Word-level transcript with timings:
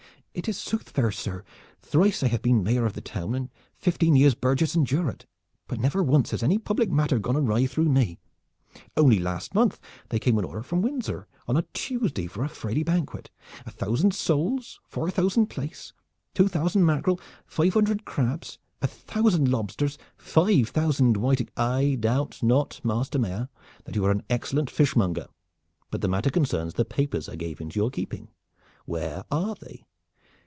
"It 0.33 0.47
is 0.47 0.57
sooth, 0.57 0.91
fair 0.91 1.11
sir! 1.11 1.43
Thrice 1.81 2.23
I 2.23 2.27
have 2.27 2.41
been 2.41 2.63
Mayor 2.63 2.85
of 2.85 2.93
the 2.93 3.01
town, 3.01 3.35
and 3.35 3.49
fifteen 3.77 4.15
years 4.15 4.33
burgess 4.33 4.75
and 4.75 4.87
jurat, 4.87 5.25
but 5.67 5.77
never 5.77 6.01
once 6.01 6.31
has 6.31 6.41
any 6.41 6.57
public 6.57 6.89
matter 6.89 7.19
gone 7.19 7.35
awry 7.35 7.65
through 7.65 7.89
me. 7.89 8.17
Only 8.95 9.19
last 9.19 9.53
month 9.53 9.77
there 10.07 10.21
came 10.21 10.37
an 10.37 10.45
order 10.45 10.63
from 10.63 10.81
Windsor 10.81 11.27
on 11.49 11.57
a 11.57 11.63
Tuesday 11.73 12.27
for 12.27 12.45
a 12.45 12.47
Friday 12.47 12.81
banquet, 12.81 13.29
a 13.65 13.71
thousand 13.71 14.13
soles, 14.13 14.79
four 14.87 15.11
thousand 15.11 15.47
plaice, 15.47 15.91
two 16.33 16.47
thousand 16.47 16.85
mackerel, 16.85 17.19
five 17.45 17.73
hundred 17.73 18.05
crabs, 18.05 18.57
a 18.81 18.87
thousand 18.87 19.49
lobsters, 19.51 19.97
five 20.15 20.69
thousand 20.69 21.17
whiting" 21.17 21.49
"I 21.77 21.97
doubt 21.99 22.41
not, 22.41 22.79
Master 22.85 23.19
Mayor, 23.19 23.49
that 23.83 23.97
you 23.97 24.05
are 24.05 24.11
an 24.11 24.23
excellent 24.29 24.69
fishmonger; 24.69 25.27
but 25.89 25.99
the 25.99 26.07
matter 26.07 26.29
concerns 26.29 26.75
the 26.75 26.85
papers 26.85 27.27
I 27.27 27.35
gave 27.35 27.59
into 27.59 27.81
your 27.81 27.89
keeping. 27.91 28.29
Where 28.85 29.25
are 29.29 29.55
they?" 29.55 29.83